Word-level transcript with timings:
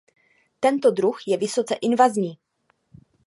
Tento 0.59 0.91
druh 0.91 1.19
je 1.27 1.37
vysoce 1.37 1.75
invazní. 1.75 2.37